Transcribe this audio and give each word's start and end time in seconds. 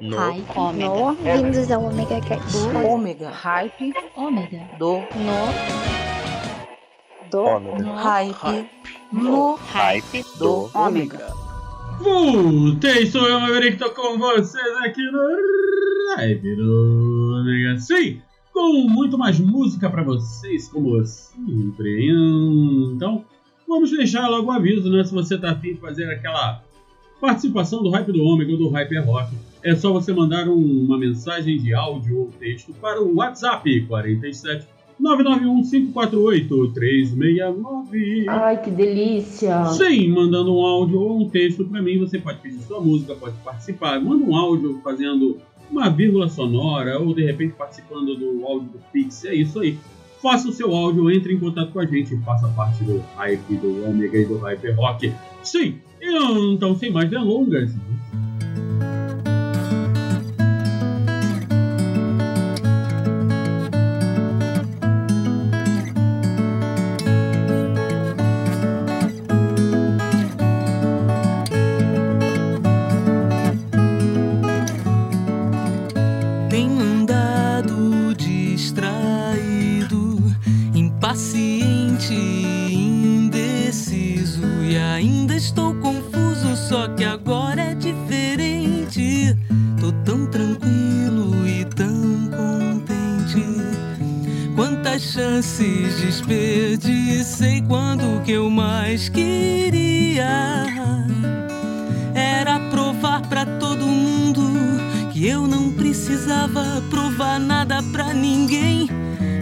No. 0.00 0.16
Hype. 0.16 0.44
Ômega. 0.56 0.88
No, 0.88 1.12
vindos 1.14 1.70
ao 1.72 1.84
Omega 1.84 2.20
Cast. 2.20 2.56
Ômega. 2.86 3.30
Hype. 3.30 3.92
Ômega. 4.16 4.60
Do. 4.78 4.98
No, 4.98 5.48
Do 7.30 7.40
Ômega. 7.40 7.94
Hype. 7.94 8.70
No. 9.12 9.54
Hype 9.56 10.22
Do. 10.38 10.68
do 10.70 10.78
Ômega. 10.78 11.32
Voltei, 12.00 13.06
sou 13.06 13.26
eu, 13.28 13.40
Maverick, 13.40 13.76
tô 13.76 13.90
com 13.90 14.16
vocês 14.18 14.76
aqui 14.84 15.02
no 15.10 16.16
Hype 16.16 16.54
do 16.54 17.40
Omega. 17.40 17.80
Sim, 17.80 18.22
com 18.52 18.88
muito 18.88 19.18
mais 19.18 19.40
música 19.40 19.90
pra 19.90 20.04
vocês, 20.04 20.68
como 20.68 21.04
sempre. 21.04 22.08
Então, 22.94 23.24
vamos 23.66 23.90
deixar 23.90 24.28
logo 24.28 24.46
o 24.46 24.52
aviso, 24.52 24.88
né? 24.92 25.02
Se 25.02 25.12
você 25.12 25.36
tá 25.36 25.50
afim 25.50 25.74
de 25.74 25.80
fazer 25.80 26.08
aquela 26.08 26.62
participação 27.20 27.82
do 27.82 27.90
Hype 27.90 28.12
do 28.12 28.22
Ômega 28.22 28.52
ou 28.52 28.58
do 28.58 28.68
Hype 28.68 28.96
é 28.96 29.00
Rock, 29.00 29.32
é 29.62 29.74
só 29.74 29.92
você 29.92 30.12
mandar 30.12 30.48
um- 30.48 30.84
uma 30.84 30.98
mensagem 30.98 31.58
de 31.58 31.74
áudio 31.74 32.18
ou 32.20 32.30
texto 32.38 32.72
para 32.80 33.02
o 33.02 33.16
WhatsApp 33.16 33.80
47 33.86 34.66
991 35.00 35.62
548 35.62 36.72
369. 36.72 38.24
Ai, 38.28 38.60
que 38.62 38.70
delícia. 38.70 39.64
Sim, 39.66 40.08
mandando 40.08 40.52
um 40.54 40.60
áudio 40.64 41.00
ou 41.00 41.20
um 41.22 41.28
texto 41.28 41.64
para 41.64 41.80
mim, 41.82 41.98
você 41.98 42.18
pode 42.18 42.38
pedir 42.40 42.58
sua 42.60 42.80
música, 42.80 43.14
pode 43.14 43.36
participar. 43.44 44.00
Manda 44.00 44.24
um 44.24 44.34
áudio 44.36 44.80
fazendo 44.82 45.38
uma 45.70 45.88
vírgula 45.90 46.28
sonora 46.28 46.98
ou 46.98 47.14
de 47.14 47.24
repente 47.24 47.54
participando 47.56 48.16
do 48.16 48.44
áudio 48.44 48.68
do 48.70 48.78
Pix. 48.92 49.24
É 49.24 49.34
isso 49.34 49.60
aí. 49.60 49.78
Faça 50.20 50.48
o 50.48 50.52
seu 50.52 50.74
áudio, 50.74 51.08
entre 51.12 51.32
em 51.32 51.38
contato 51.38 51.70
com 51.70 51.78
a 51.78 51.86
gente, 51.86 52.16
faça 52.24 52.48
parte 52.48 52.82
do 52.82 52.98
hype 53.16 53.54
do 53.56 53.88
Omega 53.88 54.18
e 54.18 54.24
do 54.24 54.38
Hype 54.38 54.70
Rock. 54.72 55.12
Sim, 55.44 55.76
então 56.02 56.74
sem 56.74 56.90
mais 56.90 57.08
delongas. 57.08 57.70
Desperdicei 96.00 97.62
quando 97.62 98.22
que 98.22 98.32
eu 98.32 98.48
mais 98.48 99.08
queria 99.08 100.66
era 102.14 102.58
provar 102.70 103.22
pra 103.22 103.44
todo 103.44 103.84
mundo 103.86 104.42
que 105.12 105.26
eu 105.26 105.46
não 105.46 105.72
precisava 105.72 106.82
provar 106.90 107.38
nada 107.40 107.82
pra 107.92 108.14
ninguém. 108.14 108.88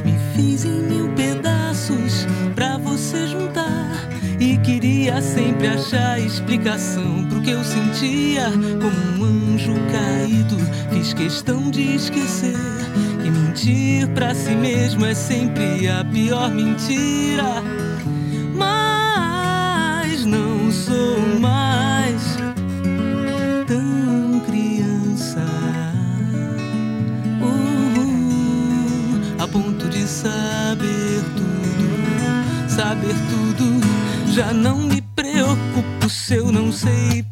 Me 0.04 0.18
fiz 0.34 0.64
em 0.64 0.82
mil 0.82 1.08
pedaços 1.10 2.26
pra 2.54 2.78
você 2.78 3.26
juntar 3.26 4.08
e 4.40 4.56
queria 4.58 5.20
sempre 5.20 5.68
achar 5.68 6.18
explicação 6.18 7.24
pro 7.28 7.40
que 7.42 7.50
eu 7.50 7.62
sentia 7.62 8.50
como 8.50 9.24
um 9.24 9.54
anjo 9.54 9.74
caído. 9.92 10.56
Fiz 10.90 11.12
questão 11.12 11.70
de 11.70 11.96
esquecer 11.96 12.56
que 12.94 13.05
mentir 13.56 14.06
pra 14.08 14.34
si 14.34 14.54
mesmo 14.54 15.06
é 15.06 15.14
sempre 15.14 15.88
a 15.88 16.04
pior 16.04 16.50
mentira. 16.50 17.62
Mas 18.54 20.26
não 20.26 20.70
sou 20.70 21.18
mais 21.40 22.36
tão 23.66 24.40
criança 24.40 25.40
uh, 27.40 29.42
a 29.42 29.48
ponto 29.48 29.88
de 29.88 30.06
saber 30.06 31.22
tudo, 31.36 32.68
saber 32.68 33.14
tudo. 33.30 33.80
Já 34.34 34.52
não 34.52 34.80
me 34.80 35.00
preocupo 35.00 36.10
se 36.10 36.34
eu 36.34 36.52
não 36.52 36.70
sei 36.70 37.24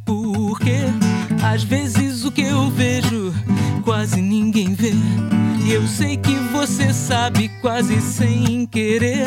quase 7.75 8.01
sem 8.03 8.67
querer 8.67 9.27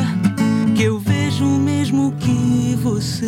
que 0.74 0.84
eu 0.84 0.98
vejo 0.98 1.44
o 1.44 1.60
mesmo 1.60 2.14
que 2.14 2.78
você 2.82 3.26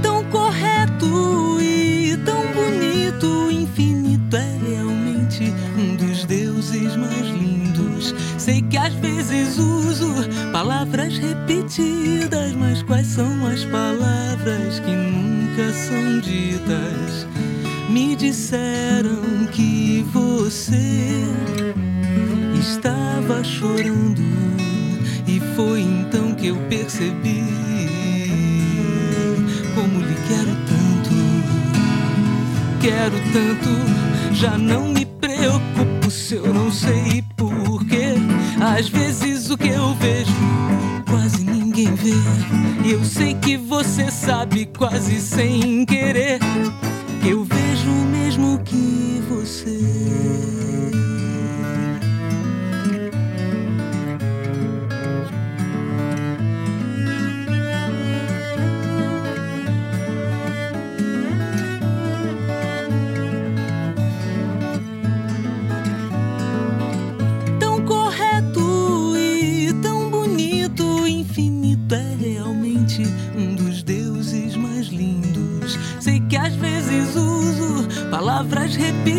tão 0.00 0.22
correto 0.26 1.58
e 1.60 2.16
tão 2.24 2.40
bonito, 2.52 3.50
infinito 3.50 4.36
é 4.36 4.56
realmente 4.70 5.52
um 5.76 5.96
dos 5.96 6.24
deuses 6.24 6.94
mais 6.94 7.26
lindos. 7.30 8.14
Sei 8.38 8.62
que 8.62 8.76
às 8.76 8.94
vezes 8.94 9.58
uso 9.58 10.08
palavras 10.52 11.18
repetidas, 11.18 12.52
mas 12.52 12.80
quais 12.84 13.08
são 13.08 13.44
as 13.44 13.64
palavras 13.64 14.78
que 14.78 14.92
nunca 14.92 15.72
são 15.72 16.20
ditas? 16.20 17.26
Me 17.98 18.14
disseram 18.14 19.48
que 19.50 20.06
você 20.12 21.24
estava 22.56 23.42
chorando 23.42 24.22
e 25.26 25.40
foi 25.56 25.80
então 25.80 26.32
que 26.32 26.46
eu 26.46 26.56
percebi 26.68 27.42
como 29.74 29.98
lhe 29.98 30.14
quero 30.28 30.54
tanto, 30.68 31.10
quero 32.80 33.16
tanto, 33.32 34.32
já 34.32 34.56
não 34.56 34.92
me 34.92 35.04
preocupo 35.04 36.08
se 36.08 36.36
eu 36.36 36.54
não 36.54 36.70
sei 36.70 37.24
porquê. 37.36 38.14
Às 38.60 38.88
vezes 38.88 39.50
o 39.50 39.58
que 39.58 39.70
eu 39.70 39.92
vejo 39.96 40.30
quase 41.10 41.44
ninguém 41.44 41.92
vê, 41.96 42.14
e 42.86 42.92
eu 42.92 43.04
sei 43.04 43.34
que 43.34 43.56
você 43.56 44.08
sabe 44.08 44.66
quase 44.66 45.20
sem 45.20 45.84
querer 45.84 45.97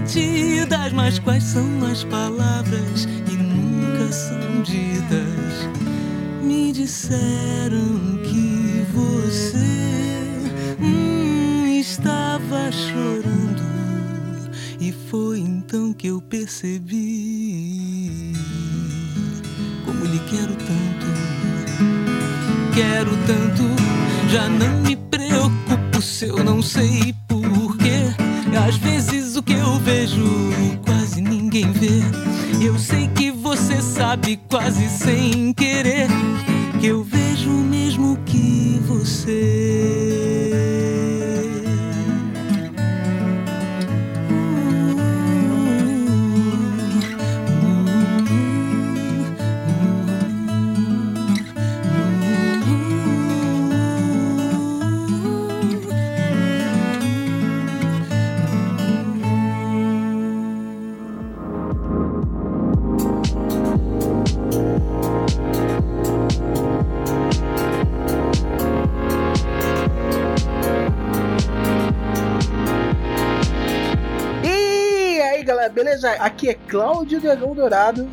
repetidas, 0.09 0.92
mas 0.94 1.20
quais 1.20 1.44
são 1.44 1.86
as 1.86 2.03
palavras 2.03 3.06
que 3.25 3.36
nunca 3.36 4.12
são 4.12 4.62
ditas? 4.64 5.70
Me 6.42 6.72
disseram 6.72 8.18
que 8.24 8.86
você 8.92 10.78
hum, 10.81 11.68
estava 11.80 12.72
chorando. 12.72 13.60
E 14.80 14.92
foi 14.92 15.39
então 15.39 15.94
que 15.94 16.07
eu 16.07 16.22
percebi 16.22 16.99
quase 34.69 34.88
sem 34.88 35.38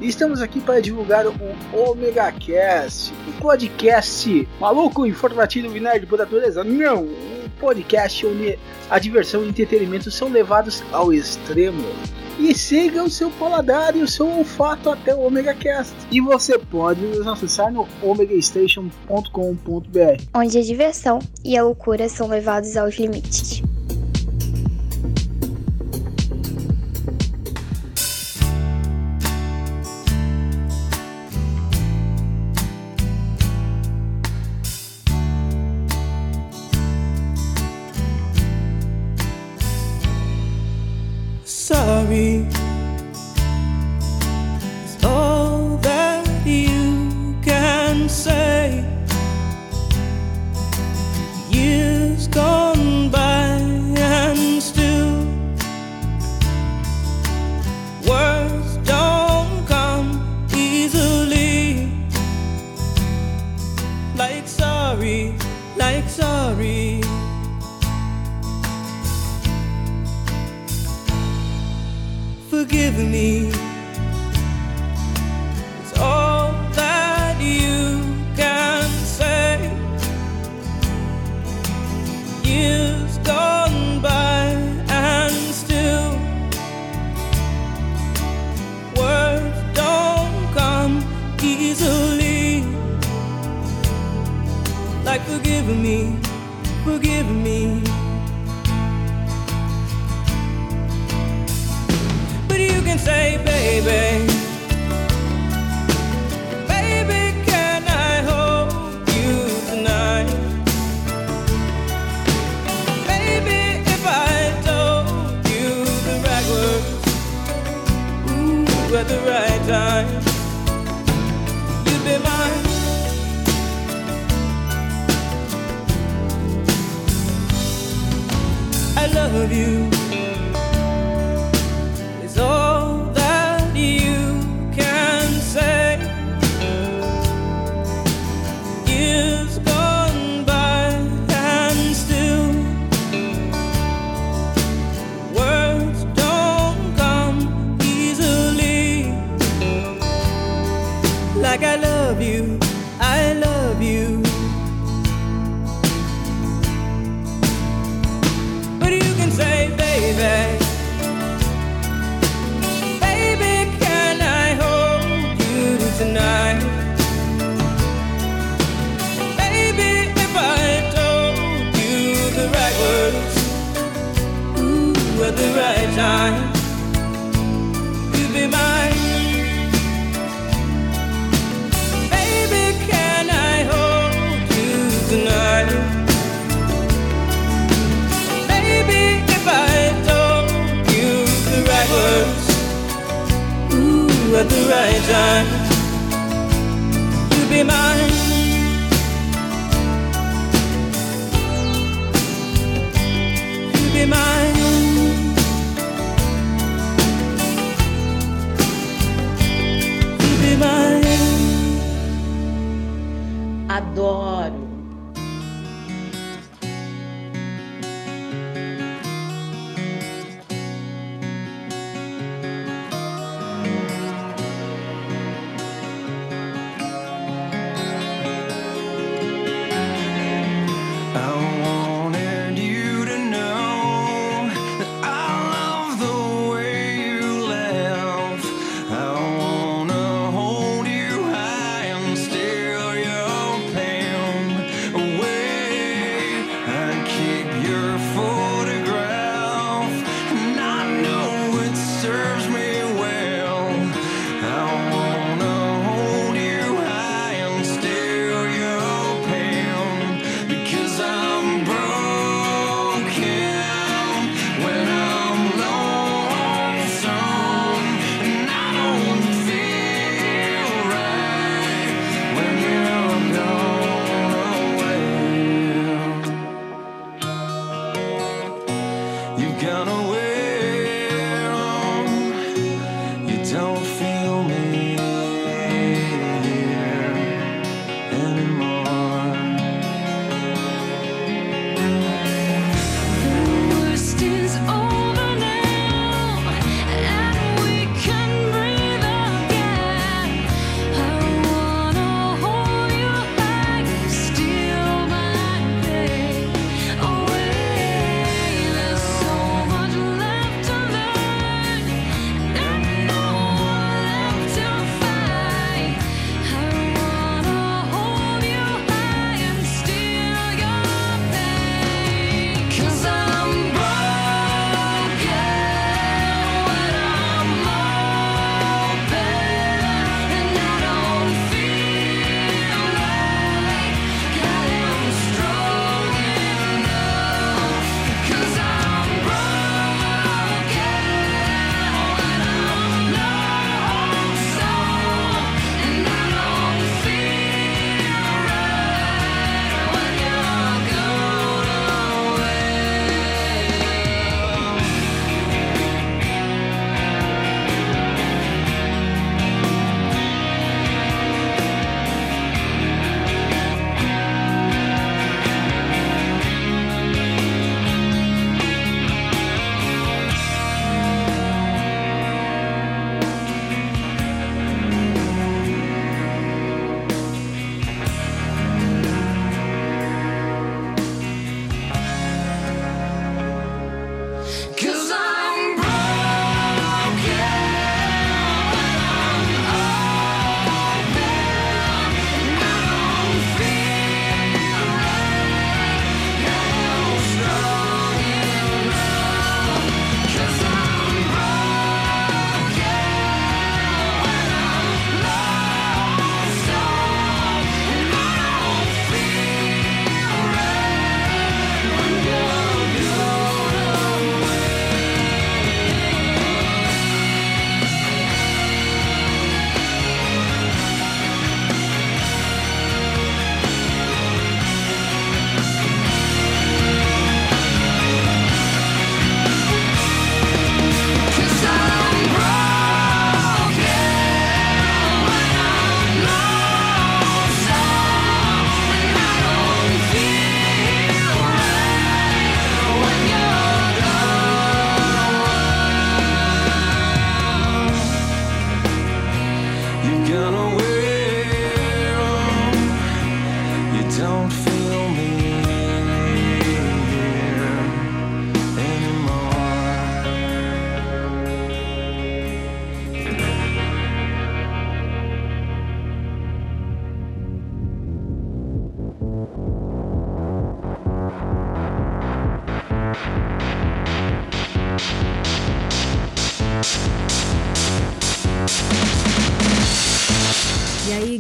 E 0.01 0.09
estamos 0.09 0.43
aqui 0.43 0.61
para 0.61 0.81
divulgar 0.81 1.25
o 1.25 1.33
Omega 1.73 2.33
Cast, 2.33 3.13
o 3.13 3.31
um 3.31 3.33
podcast 3.35 4.49
maluco, 4.59 5.07
informativo 5.07 5.77
e 5.77 5.81
nerd 5.81 6.05
por 6.07 6.19
natureza. 6.19 6.65
Não, 6.65 7.05
um 7.05 7.49
podcast 7.61 8.27
onde 8.27 8.59
a 8.91 8.99
diversão 8.99 9.45
e 9.45 9.49
entretenimento 9.49 10.11
são 10.11 10.29
levados 10.29 10.83
ao 10.91 11.13
extremo. 11.13 11.85
E 12.41 12.53
siga 12.55 13.05
o 13.05 13.09
seu 13.09 13.31
paladar 13.31 13.97
e 13.97 14.03
o 14.03 14.09
seu 14.09 14.29
olfato 14.29 14.91
até 14.91 15.15
o 15.15 15.21
Omega 15.21 15.55
Cast. 15.55 15.95
E 16.11 16.21
você 16.21 16.59
pode 16.59 17.03
nos 17.03 17.25
acessar 17.27 17.73
no 17.73 17.87
omegastation.com.br, 18.03 20.23
onde 20.35 20.59
a 20.59 20.63
diversão 20.63 21.21
e 21.45 21.57
a 21.57 21.63
loucura 21.63 22.09
são 22.09 22.27
levados 22.27 22.77
aos 22.77 22.97
limites. 22.97 23.63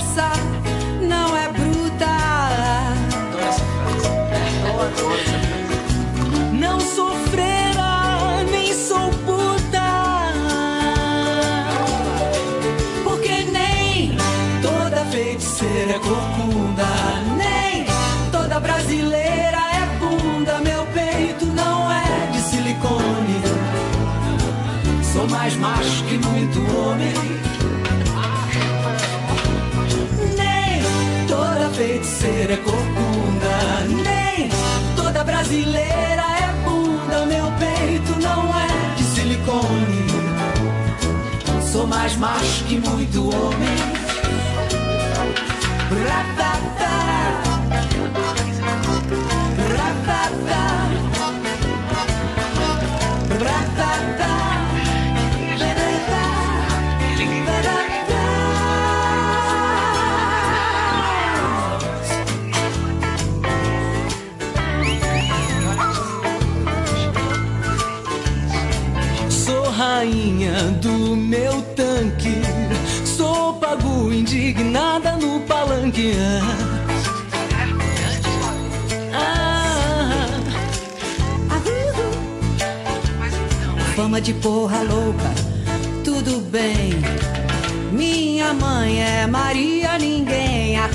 brasileira 35.54 36.24
é 36.40 36.54
bunda. 36.66 37.26
Meu 37.28 37.46
peito 37.60 38.20
não 38.20 38.50
é 38.58 38.96
de 38.96 39.04
silicone. 39.04 40.04
Sou 41.72 41.86
mais 41.86 42.16
macho 42.16 42.64
que 42.66 42.80
muito 42.80 43.30
homem. 43.30 43.93
Fama 83.96 84.20
de 84.20 84.34
porra 84.34 84.82
louca, 84.84 85.34
tudo 86.04 86.42
bem. 86.52 86.94
Minha 87.92 88.54
mãe 88.54 89.02
é 89.02 89.26
Maria 89.26 89.98
Ninguém. 89.98 90.78
Ah, 90.78 90.90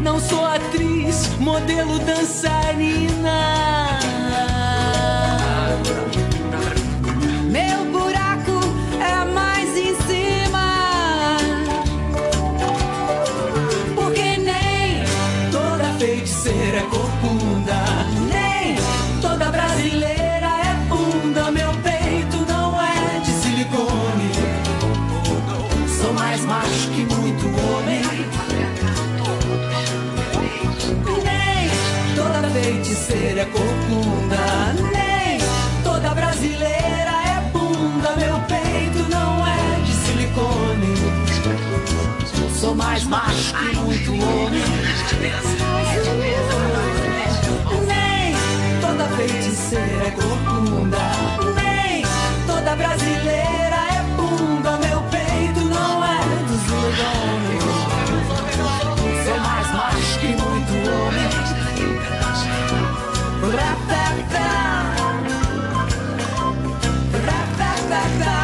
não 0.00 0.20
sou 0.20 0.44
atriz, 0.44 1.28
modelo 1.38 1.98
dançarina. 1.98 3.59
Corcunda, 33.50 34.74
nem 34.92 35.38
toda 35.82 36.14
brasileira 36.14 37.12
é 37.26 37.40
bunda. 37.52 38.16
Meu 38.16 38.38
peito 38.48 39.08
não 39.10 39.46
é 39.46 39.80
de 39.84 39.92
silicone. 39.92 40.94
Sou 42.58 42.74
mais 42.74 43.04
macho 43.04 43.54
que 43.54 43.76
muito 43.76 44.12
homem. 44.12 44.62
Nem 47.86 48.34
toda 48.80 49.04
feiticeira 49.16 50.06
é 50.06 50.10
corcunda, 50.10 50.98
nem 51.54 52.04
toda 52.46 52.76
brasileira 52.76 53.49
back. 68.18 68.39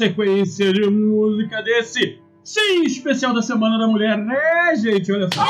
Sequência 0.00 0.72
de 0.72 0.88
música 0.88 1.60
desse 1.62 2.18
sim 2.42 2.84
especial 2.84 3.34
da 3.34 3.42
Semana 3.42 3.78
da 3.78 3.86
Mulher, 3.86 4.16
né, 4.16 4.74
gente? 4.74 5.12
Olha 5.12 5.28
só. 5.30 5.44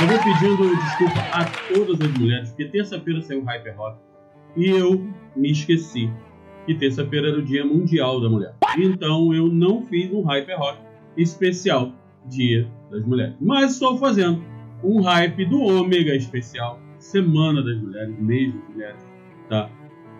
Eu 0.00 0.06
vou 0.06 0.18
pedindo 0.18 0.76
desculpa 0.76 1.20
a 1.32 1.44
todas 1.74 2.00
as 2.00 2.16
mulheres, 2.16 2.48
porque 2.50 2.66
terça-feira 2.66 3.20
saiu 3.22 3.40
o 3.40 3.44
Hyper 3.44 3.76
Rock 3.76 3.98
e 4.56 4.70
eu 4.70 5.04
me 5.34 5.50
esqueci 5.50 6.08
que 6.64 6.76
terça-feira 6.76 7.30
era 7.30 7.38
o 7.38 7.42
Dia 7.42 7.64
Mundial 7.64 8.20
da 8.20 8.28
Mulher. 8.28 8.54
Então 8.78 9.34
eu 9.34 9.48
não 9.48 9.82
fiz 9.82 10.12
um 10.12 10.22
Hyper 10.22 10.56
Rock 10.60 10.78
especial 11.16 11.90
Dia 12.26 12.68
das 12.88 13.04
Mulheres. 13.04 13.34
Mas 13.40 13.72
estou 13.72 13.98
fazendo 13.98 14.44
um 14.84 15.00
hype 15.00 15.44
do 15.46 15.60
Ômega 15.60 16.14
especial, 16.14 16.78
Semana 17.04 17.62
das 17.62 17.76
Mulheres, 17.82 18.18
mês 18.18 18.52
das 18.54 18.74
mulheres, 18.74 19.06
tá? 19.50 19.70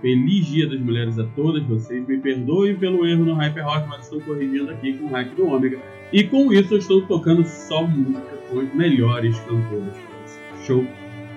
Feliz 0.02 0.46
Dia 0.46 0.68
das 0.68 0.78
Mulheres 0.78 1.18
a 1.18 1.24
todas 1.28 1.62
vocês. 1.64 2.06
Me 2.06 2.18
perdoem 2.18 2.76
pelo 2.76 3.06
erro 3.06 3.24
no 3.24 3.34
Hyper 3.34 3.64
Rock, 3.64 3.88
mas 3.88 4.02
estou 4.02 4.20
corrigindo 4.20 4.70
aqui 4.70 4.92
com 4.98 5.06
o 5.06 5.08
hype 5.08 5.34
do 5.34 5.46
Ômega. 5.46 5.80
E 6.12 6.24
com 6.24 6.52
isso 6.52 6.74
eu 6.74 6.78
estou 6.78 7.00
tocando 7.06 7.42
só 7.46 7.86
música 7.86 8.36
com 8.50 8.60
as 8.60 8.74
melhores 8.74 9.34
vocês. 9.40 10.40
Show! 10.66 10.86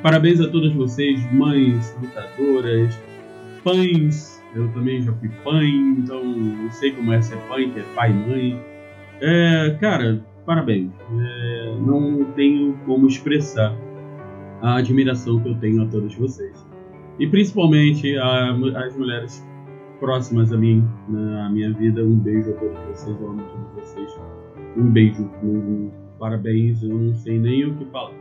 Parabéns 0.04 0.42
a 0.42 0.50
todas 0.50 0.74
vocês, 0.74 1.20
mães, 1.32 1.98
lutadoras, 2.02 3.02
pães. 3.64 4.44
Eu 4.54 4.68
também 4.74 5.02
já 5.02 5.14
fui 5.14 5.30
pai, 5.46 5.66
então 5.98 6.24
eu 6.62 6.72
sei 6.72 6.92
como 6.92 7.14
é 7.14 7.22
ser 7.22 7.38
pai, 7.48 7.72
que 7.74 7.80
é 7.80 7.86
pai 7.96 8.12
e 8.12 8.14
mãe. 8.14 8.62
É, 9.22 9.78
cara, 9.80 10.22
parabéns. 10.46 10.92
É, 11.10 11.76
não 11.80 12.26
tenho 12.36 12.78
como 12.86 13.08
expressar 13.08 13.74
a 14.62 14.78
admiração 14.78 15.40
que 15.40 15.50
eu 15.50 15.56
tenho 15.56 15.84
a 15.84 15.88
todas 15.88 16.14
vocês. 16.16 16.66
E 17.20 17.28
principalmente 17.28 18.16
a- 18.18 18.52
as 18.86 18.96
mulheres 18.98 19.46
próximas 20.00 20.52
a 20.54 20.58
mim, 20.58 20.84
na 21.10 21.50
minha 21.50 21.74
vida. 21.74 22.04
Um 22.04 22.18
beijo 22.18 22.52
a 22.52 22.54
todos 22.54 22.78
vocês, 22.86 23.20
eu 23.20 23.30
amo 23.30 23.42
todos 23.44 23.84
vocês. 23.90 24.20
Um 24.78 24.92
beijo, 24.92 25.30
um 25.44 25.90
parabéns, 26.20 26.82
eu 26.84 26.90
não 26.90 27.14
sei 27.16 27.40
nem 27.40 27.66
o 27.66 27.76
que 27.76 27.86
falar. 27.86 28.14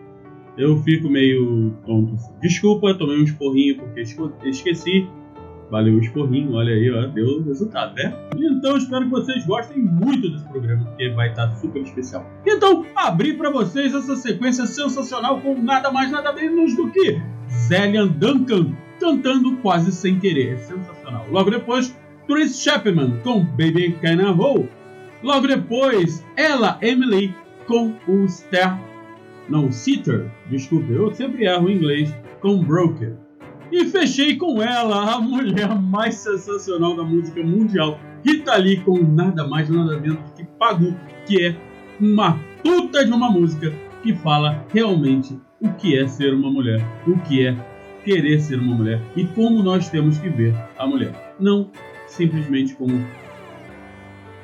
Eu 0.57 0.79
fico 0.79 1.09
meio 1.09 1.72
tonto. 1.87 2.14
assim. 2.14 2.33
Desculpa, 2.40 2.94
tomei 2.94 3.20
um 3.20 3.25
esporrinho 3.25 3.77
porque 3.77 4.01
esqueci. 4.44 5.07
Valeu 5.70 5.94
o 5.94 6.00
esporrinho, 6.00 6.52
olha 6.52 6.72
aí, 6.72 6.90
ó, 6.90 7.07
deu 7.09 7.42
resultado, 7.42 7.94
né? 7.96 8.14
Então 8.37 8.76
espero 8.76 9.05
que 9.05 9.11
vocês 9.11 9.44
gostem 9.46 9.79
muito 9.79 10.31
desse 10.31 10.48
programa, 10.48 10.85
porque 10.85 11.09
vai 11.11 11.31
estar 11.31 11.55
super 11.57 11.83
especial. 11.83 12.24
Então, 12.46 12.87
abri 12.94 13.33
pra 13.35 13.50
vocês 13.50 13.92
essa 13.92 14.14
sequência 14.14 14.66
sensacional 14.66 15.40
com 15.40 15.61
nada 15.61 15.90
mais, 15.90 16.11
nada 16.11 16.33
menos 16.33 16.76
do 16.76 16.90
que 16.90 17.20
Zélian 17.50 18.09
Duncan 18.09 18.72
cantando 19.00 19.57
quase 19.59 19.90
sem 19.92 20.18
querer. 20.18 20.55
É 20.55 20.57
sensacional. 20.59 21.26
Logo 21.31 21.50
depois, 21.50 21.96
Trace 22.26 22.62
Chapman 22.62 23.18
com 23.22 23.44
Baby 23.44 23.96
Can 24.00 24.20
I 24.20 24.33
Roll. 24.33 24.68
Logo 25.22 25.46
depois, 25.46 26.24
ela, 26.37 26.79
Emily, 26.81 27.35
com 27.66 27.94
o 28.07 28.29
Star. 28.29 28.81
Não, 29.48 29.70
Sitter, 29.70 30.31
desculpe, 30.50 30.92
eu 30.92 31.12
sempre 31.14 31.44
erro 31.44 31.68
em 31.68 31.76
inglês, 31.76 32.14
com 32.40 32.62
Broker. 32.62 33.16
E 33.70 33.85
fechei 33.87 34.37
com 34.37 34.62
ela, 34.62 35.14
a 35.14 35.20
mulher 35.20 35.74
mais 35.81 36.14
sensacional 36.14 36.96
da 36.96 37.02
música 37.02 37.42
mundial, 37.42 37.98
Rita 38.24 38.57
Lee, 38.57 38.81
com 38.81 38.98
nada 38.98 39.46
mais, 39.46 39.68
nada 39.68 39.98
menos 39.98 40.31
que 40.37 40.44
Pagu, 40.44 40.94
que 41.26 41.46
é 41.46 41.57
uma 42.00 42.38
puta 42.62 43.05
de 43.05 43.12
uma 43.12 43.31
música 43.31 43.72
que 44.02 44.14
fala 44.14 44.64
realmente 44.72 45.38
o 45.61 45.70
que 45.72 45.98
é 45.98 46.07
ser 46.07 46.35
uma 46.35 46.50
mulher, 46.50 46.81
o 47.07 47.18
que 47.20 47.46
é 47.46 47.57
querer 48.05 48.38
ser 48.40 48.61
uma 48.61 48.76
mulher 48.76 49.00
e 49.16 49.24
como 49.24 49.62
nós 49.62 49.88
temos 49.90 50.18
que 50.18 50.29
ver 50.29 50.55
a 50.79 50.87
mulher. 50.87 51.35
Não 51.40 51.70
simplesmente 52.07 52.74
como 52.74 53.05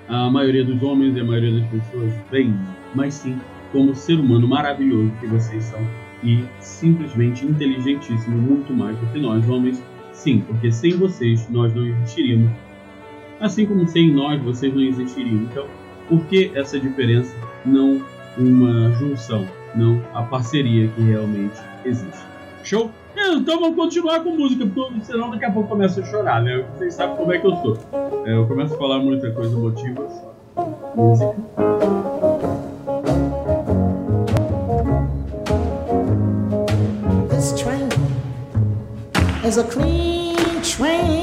a 0.08 0.28
maioria 0.28 0.64
dos 0.64 0.82
homens 0.82 1.16
e 1.16 1.20
a 1.20 1.24
maioria 1.24 1.60
das 1.60 1.70
pessoas 1.70 2.12
veem, 2.30 2.54
mas 2.94 3.14
sim 3.14 3.38
como 3.70 3.94
ser 3.94 4.18
humano 4.18 4.48
maravilhoso 4.48 5.12
que 5.20 5.26
vocês 5.26 5.62
são 5.64 5.80
e 6.22 6.44
simplesmente 6.60 7.44
inteligentíssimo, 7.44 8.36
muito 8.36 8.72
mais 8.72 8.96
do 8.98 9.06
que 9.06 9.18
nós 9.18 9.48
homens. 9.48 9.82
Sim, 10.12 10.40
porque 10.46 10.70
sem 10.70 10.92
vocês 10.92 11.48
nós 11.50 11.74
não 11.74 11.86
existiríamos. 11.86 12.50
Assim 13.40 13.66
como 13.66 13.86
sem 13.88 14.12
nós 14.12 14.40
vocês 14.42 14.72
não 14.72 14.82
existiriam. 14.82 15.42
Então, 15.42 15.66
por 16.08 16.24
que 16.26 16.52
essa 16.54 16.78
diferença? 16.78 17.34
Não 17.64 18.02
uma 18.36 18.90
junção, 18.92 19.46
não 19.74 20.00
a 20.14 20.22
parceria 20.22 20.88
que 20.88 21.02
realmente 21.02 21.60
existe. 21.84 22.22
Show? 22.64 22.90
Então 23.16 23.60
vamos 23.60 23.76
continuar 23.76 24.20
com 24.20 24.30
música, 24.30 24.66
porque 24.66 25.00
senão 25.04 25.30
daqui 25.30 25.44
a 25.44 25.50
pouco 25.50 25.68
começa 25.68 26.00
a 26.00 26.04
chorar, 26.04 26.42
né? 26.42 26.64
Vocês 26.74 26.94
sabem 26.94 27.16
como 27.16 27.32
é 27.32 27.38
que 27.38 27.46
eu 27.46 27.56
sou. 27.56 27.78
É, 28.24 28.34
eu 28.34 28.46
começo 28.46 28.74
a 28.74 28.78
falar 28.78 29.00
muita 29.00 29.30
coisa 29.32 29.54
emotiva, 29.54 30.08
música. 30.96 32.11
A 39.58 39.64
clean 39.64 40.62
train. 40.62 41.21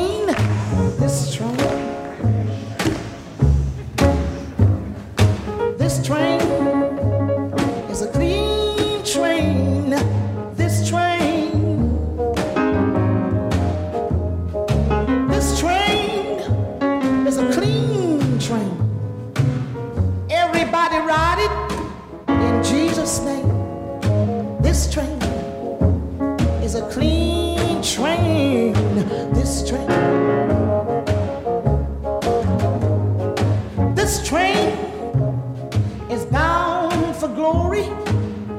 Is 36.10 36.26
bound 36.26 37.16
for 37.16 37.28
glory. 37.28 37.88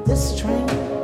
This 0.07 0.39
train. 0.39 1.00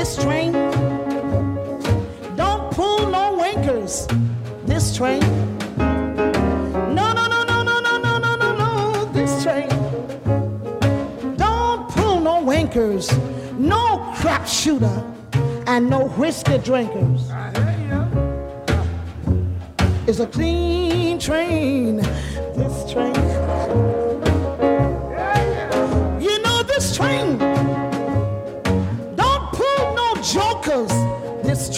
This 0.00 0.16
train 0.16 0.52
don't 2.34 2.72
pull 2.72 3.06
no 3.08 3.36
wankers. 3.38 4.08
This 4.64 4.96
train. 4.96 5.20
No, 6.96 7.12
no, 7.12 7.26
no, 7.28 7.44
no, 7.44 7.62
no, 7.62 7.80
no, 7.80 7.98
no, 7.98 8.18
no, 8.18 8.34
no, 8.34 8.56
no. 8.56 9.04
This 9.12 9.42
train 9.42 9.68
don't 11.36 11.86
pull 11.90 12.18
no 12.20 12.42
wankers, 12.42 13.12
no 13.58 14.10
crap 14.16 14.46
shooter, 14.46 15.04
and 15.66 15.90
no 15.90 16.08
whiskey 16.20 16.56
drinkers. 16.56 17.30
It's 20.08 20.20
a 20.20 20.26
clean 20.26 21.18
train. 21.18 21.96
This 22.56 22.90
train. 22.90 23.89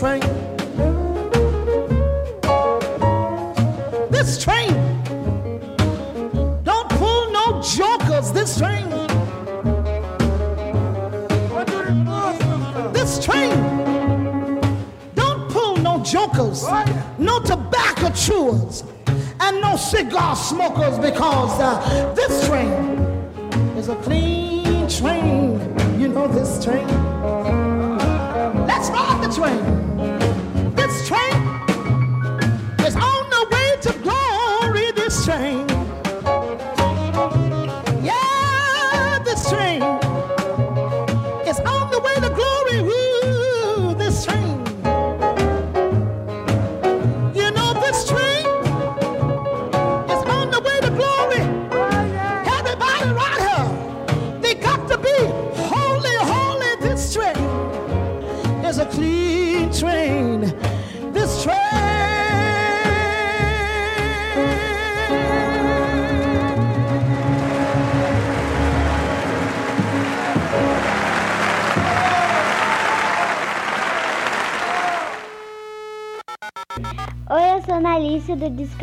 Train. 0.03 0.21
This 4.11 4.43
train 4.43 4.75
don't 6.65 6.89
pull 6.91 7.31
no 7.31 7.63
jokers. 7.63 8.33
This 8.33 8.59
train. 8.59 8.91
This 12.93 13.25
train 13.25 13.53
don't 15.15 15.49
pull 15.49 15.77
no 15.77 16.03
jokers, 16.03 16.65
no 17.19 17.39
tobacco 17.39 18.11
chewers, 18.11 18.83
and 19.39 19.61
no 19.61 19.77
cigar 19.77 20.35
smokers 20.35 20.99
because 20.99 21.61
uh, 21.61 22.13
this 22.17 22.49
train 22.49 22.73
is 23.79 23.89
a 23.89 23.95
clean 24.03 24.89
train. 24.89 25.61
You 26.01 26.09
know 26.09 26.27
this 26.27 26.65
train. 26.65 26.89
Let's 28.67 28.91
ride 28.91 29.21
the 29.23 29.33
train. 29.33 29.82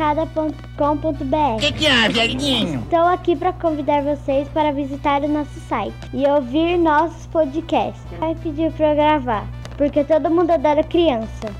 Do 0.00 0.24
discada.com.br. 0.24 1.60
que, 1.60 1.72
que 1.72 1.86
é, 1.86 2.08
velhinho? 2.08 2.80
Estou 2.80 3.00
aqui 3.00 3.36
para 3.36 3.52
convidar 3.52 4.02
vocês 4.02 4.48
para 4.48 4.72
visitar 4.72 5.20
o 5.20 5.28
nosso 5.28 5.60
site 5.68 5.94
e 6.14 6.26
ouvir 6.26 6.78
nossos 6.78 7.26
podcasts. 7.26 8.02
Vai 8.18 8.34
pedir 8.34 8.72
para 8.72 8.92
eu 8.92 8.96
gravar, 8.96 9.46
porque 9.76 10.02
todo 10.02 10.30
mundo 10.30 10.52
adora 10.52 10.82
criança. 10.82 11.54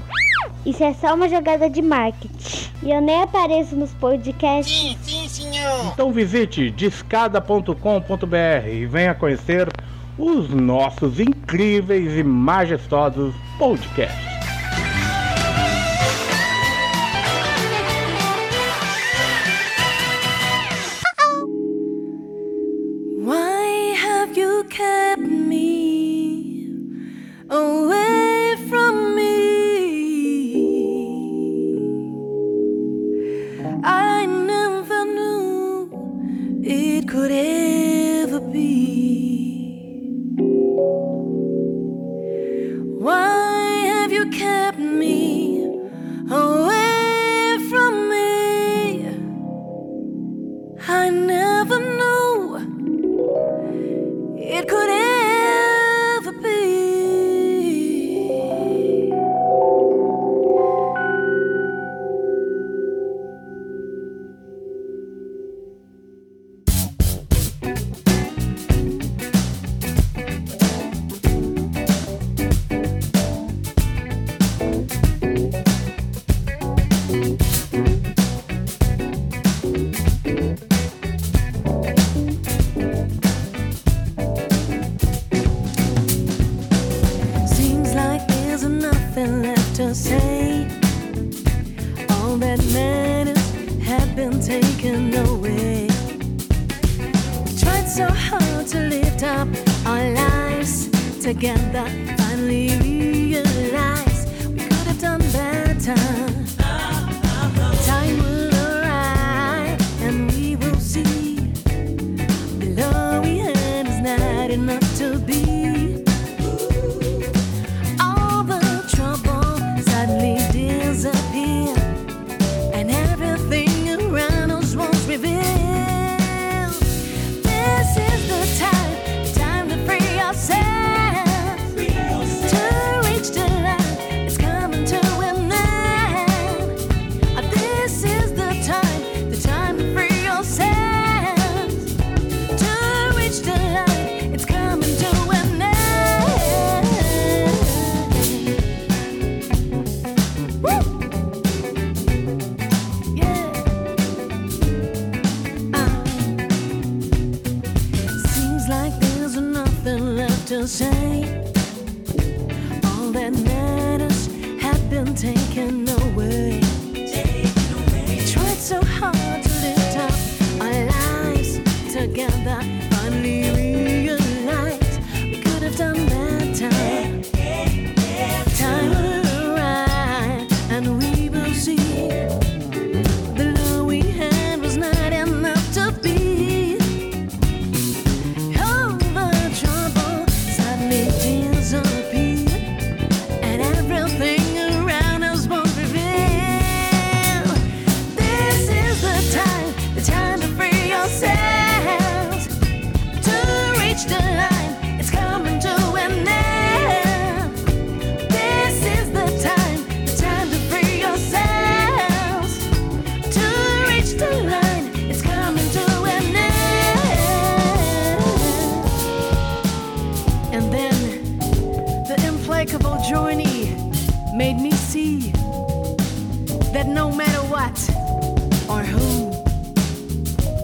Isso 0.64 0.83
é 0.83 0.94
só 0.94 1.14
uma 1.14 1.29
jogada 1.29 1.68
de 1.68 1.83
marketing. 1.83 2.70
E 2.83 2.90
eu 2.90 3.03
nem 3.03 3.20
apareço 3.22 3.76
nos 3.76 3.92
podcasts. 3.92 4.74
Sim, 4.74 4.96
sim, 5.03 5.29
senhor. 5.29 5.92
Então 5.92 6.11
visite 6.11 6.70
discada.com.br 6.70 8.68
e 8.72 8.87
venha 8.87 9.14
conhecer 9.14 9.68
os 10.16 10.48
nossos 10.48 11.20
incríveis 11.20 12.16
e 12.16 12.22
majestosos 12.22 13.35
podcasts. 13.59 14.39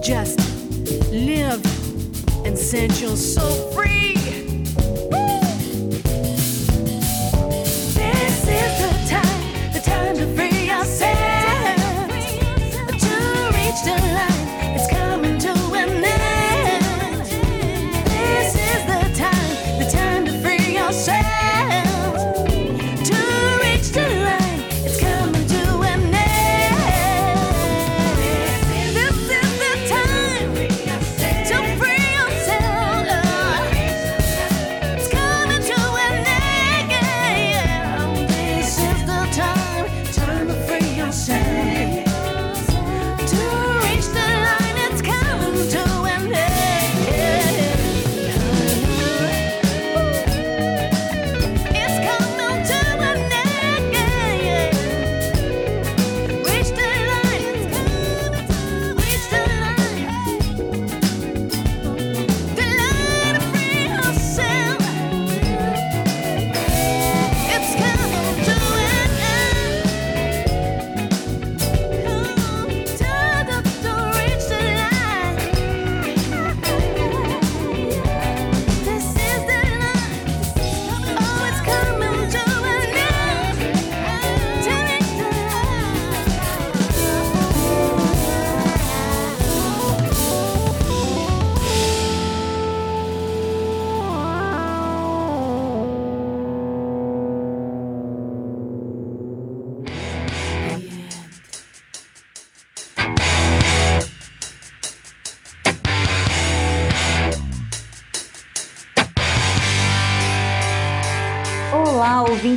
Just 0.07 0.38
live 1.11 1.64
and 2.47 2.57
set 2.57 3.01
your 3.01 3.16
soul 3.16 3.73
free. 3.73 4.46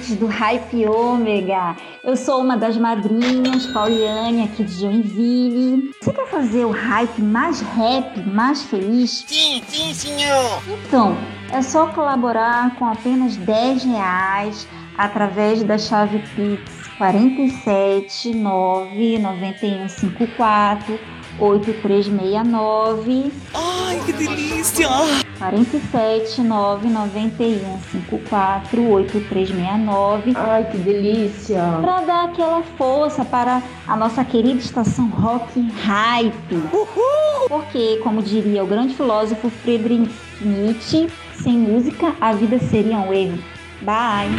Ouvintes 0.09 0.15
do 0.15 0.25
Hype 0.27 0.87
Ômega. 0.87 1.75
Eu 2.03 2.17
sou 2.17 2.41
uma 2.41 2.57
das 2.57 2.77
madrinhas, 2.77 3.67
Pauliane, 3.67 4.43
aqui 4.43 4.63
de 4.63 4.79
Joinville. 4.79 5.91
Você 6.01 6.13
quer 6.13 6.27
fazer 6.27 6.63
o 6.65 6.71
hype 6.71 7.21
mais 7.21 7.61
rap, 7.61 8.19
mais 8.21 8.63
feliz? 8.63 9.25
Sim, 9.27 9.61
sim, 9.67 9.93
senhor. 9.93 10.63
Então, 10.67 11.15
é 11.51 11.61
só 11.61 11.85
colaborar 11.87 12.75
com 12.75 12.85
apenas 12.85 13.35
10 13.37 13.85
reais 13.85 14.67
através 14.97 15.63
da 15.63 15.77
chave 15.77 16.21
Pix 16.35 16.89
47 16.97 18.33
99154 18.33 20.99
8369. 21.39 23.31
Ai, 23.53 24.01
que 24.05 24.11
delícia! 24.13 24.89
47 25.39 26.41
99154 26.41 28.81
8369. 28.81 30.33
Ai, 30.35 30.65
que 30.65 30.77
delícia! 30.77 31.61
Para 31.81 32.01
dar 32.01 32.25
aquela 32.25 32.61
força 32.77 33.23
para 33.23 33.63
a 33.87 33.95
nossa 33.95 34.25
querida 34.25 34.59
estação 34.59 35.07
Rock 35.09 35.61
Hype. 35.61 36.55
Uhul! 36.73 37.47
Porque, 37.47 38.01
como 38.03 38.21
diria 38.21 38.61
o 38.63 38.67
grande 38.67 38.93
filósofo 38.93 39.49
Friedrich 39.49 40.11
Nietzsche, 40.41 41.09
sem 41.33 41.57
música 41.57 42.13
a 42.19 42.33
vida 42.33 42.59
seria 42.59 42.97
um 42.97 43.13
erro. 43.13 43.39
Bye! 43.81 44.35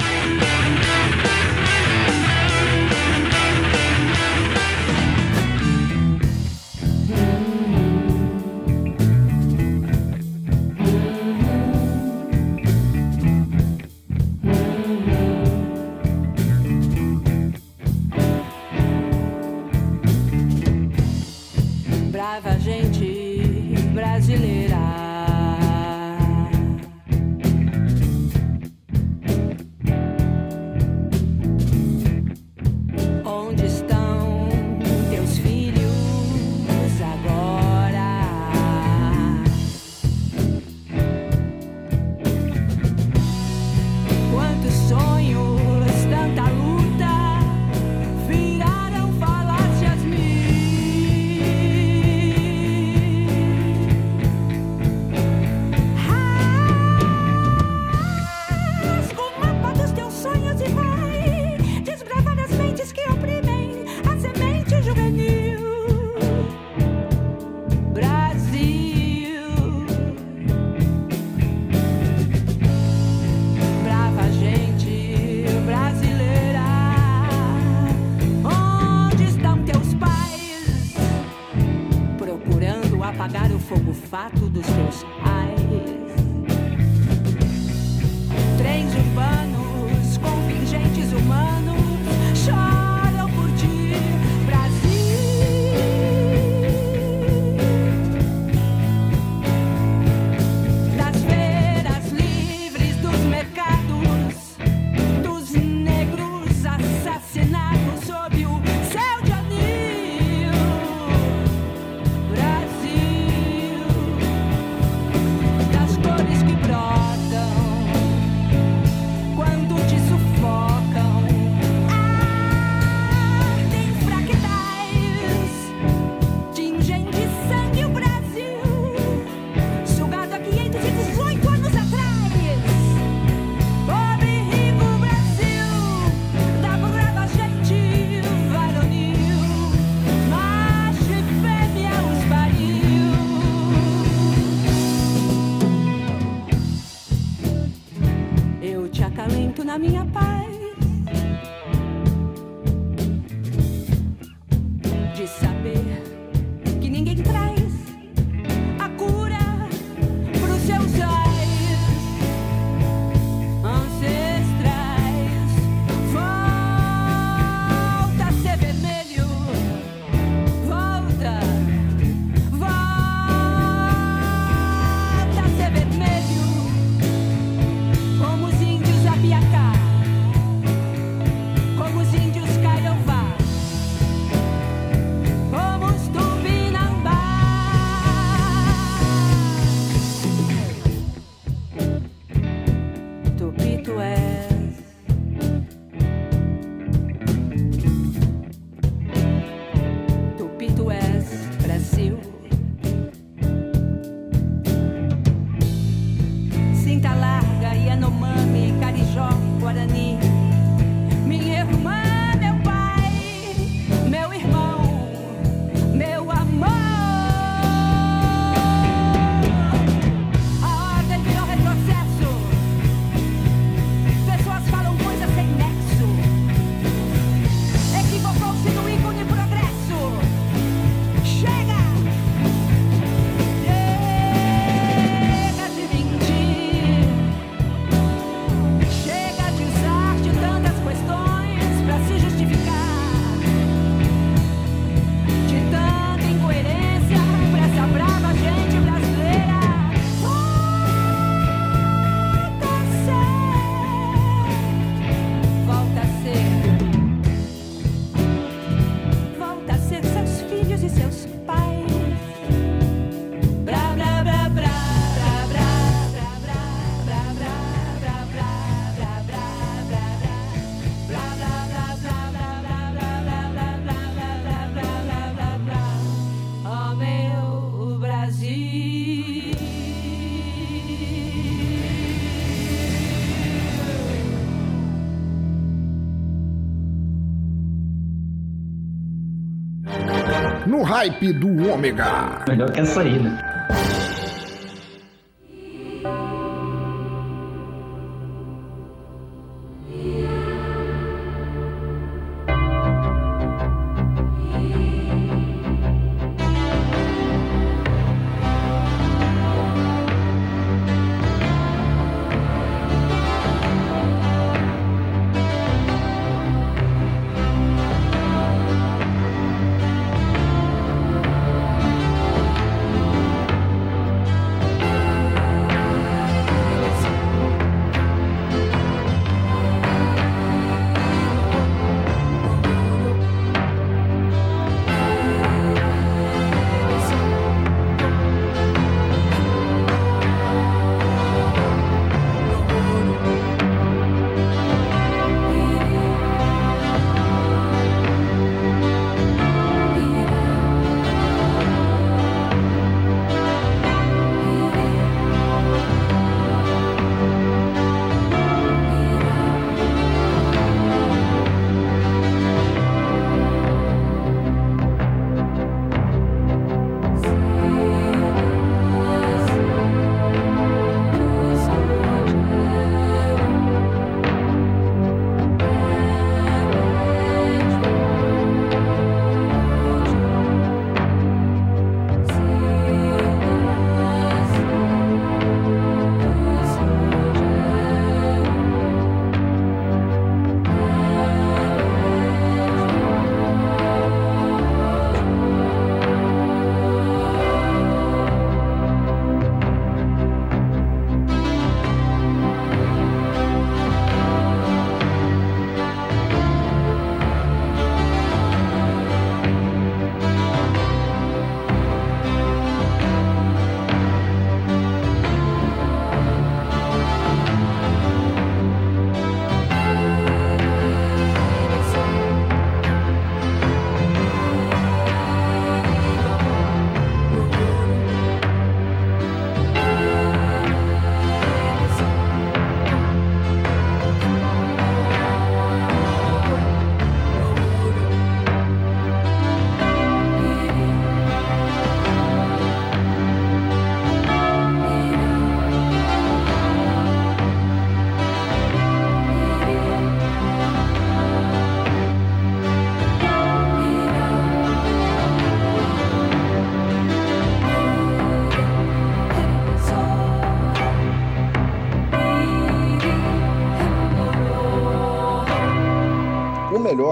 Hype 291.01 291.33
do 291.33 291.71
ômega. 291.71 292.42
Melhor 292.46 292.71
que 292.71 292.81
essa 292.81 293.01
aí, 293.01 293.19
né? 293.19 293.40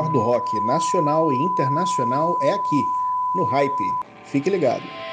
do 0.09 0.21
rock 0.21 0.59
nacional 0.61 1.33
e 1.33 1.41
internacional 1.41 2.37
é 2.41 2.51
aqui, 2.53 2.91
no 3.35 3.45
Hype. 3.45 3.95
Fique 4.25 4.51
ligado. 4.51 5.08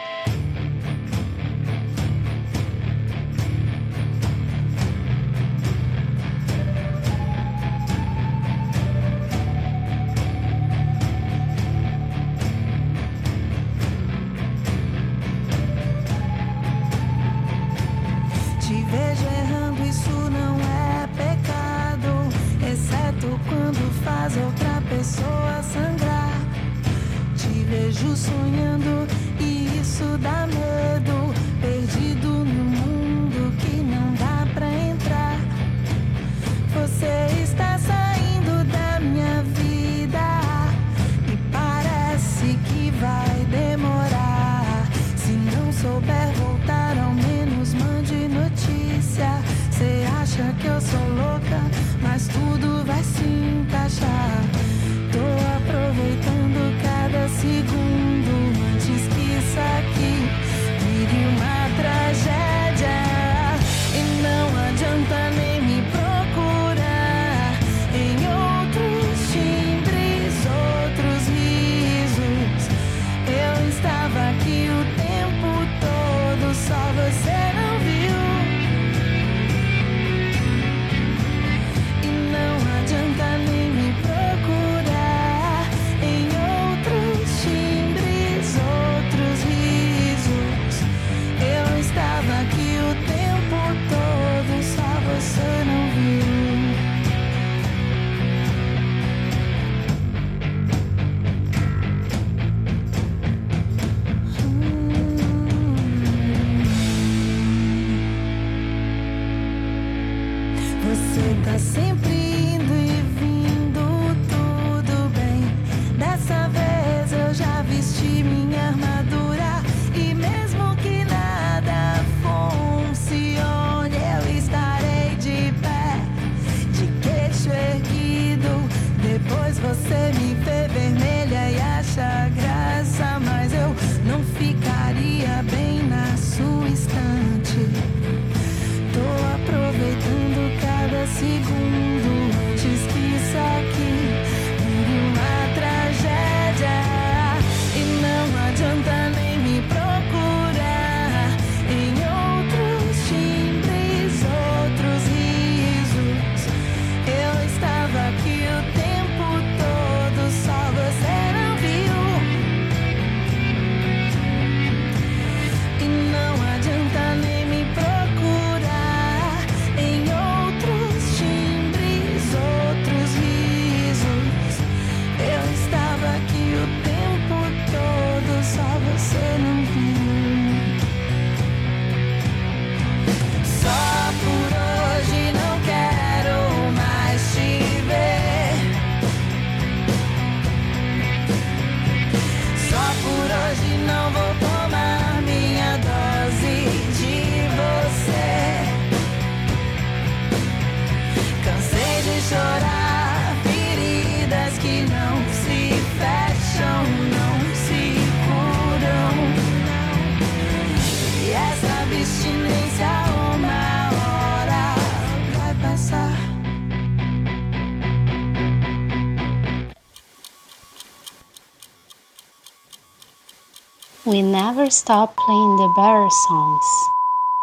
never 224.35 224.69
stop 224.69 225.15
playing 225.15 225.55
the 225.55 225.71
better 225.77 226.09
songs. 226.27 226.65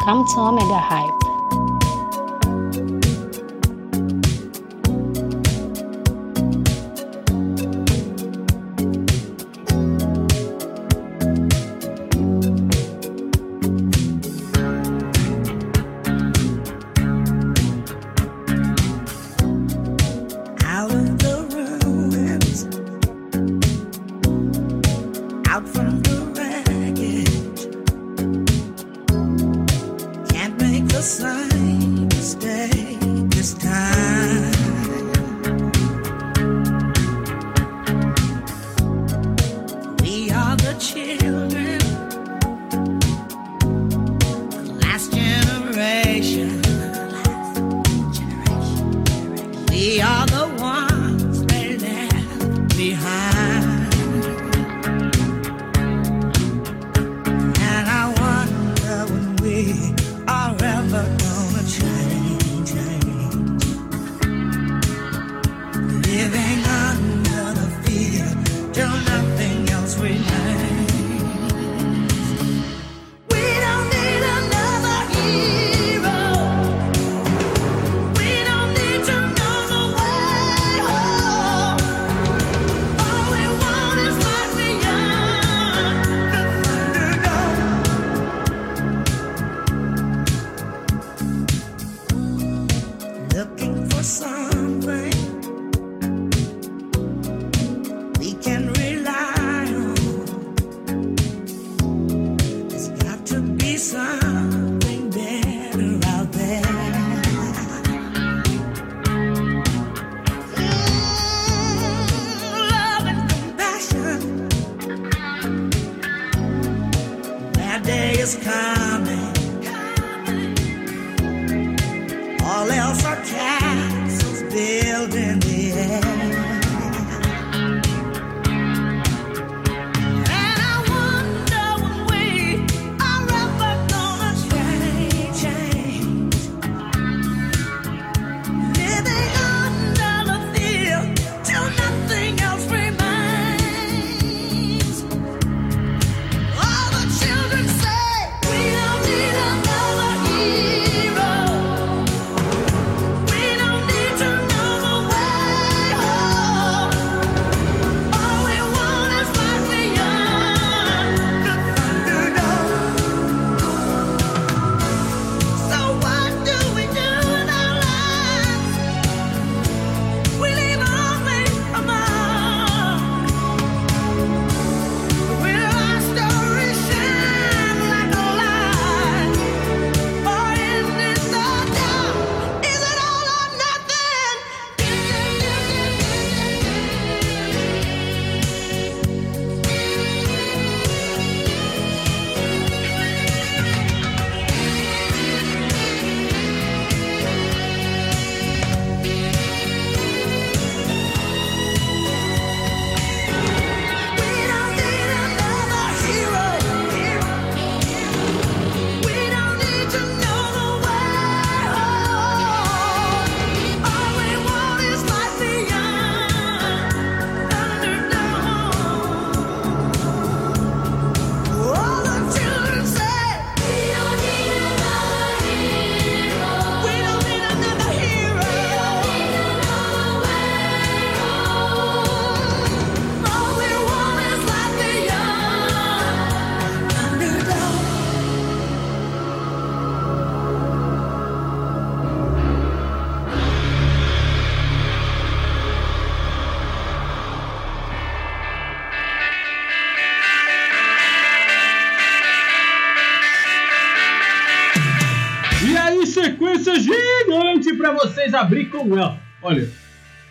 Come 0.03 0.27
to 0.27 0.41
Omega 0.41 0.79
Hype. 0.79 1.32